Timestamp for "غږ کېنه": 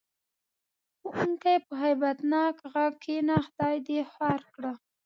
2.73-3.35